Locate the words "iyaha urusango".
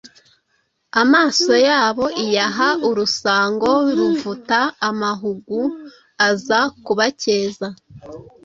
2.23-3.69